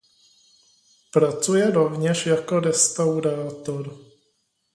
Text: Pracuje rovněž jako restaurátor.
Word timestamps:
Pracuje 1.11 1.71
rovněž 1.71 2.25
jako 2.25 2.59
restaurátor. 2.59 3.97